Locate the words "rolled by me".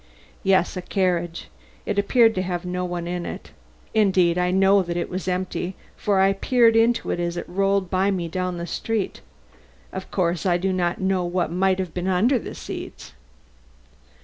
7.47-8.27